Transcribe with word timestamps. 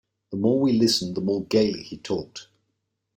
The 0.31 0.37
more 0.37 0.59
we 0.59 0.73
listened, 0.73 1.13
the 1.13 1.21
more 1.21 1.45
gaily 1.45 1.83
he 1.83 1.95
talked. 1.95 2.47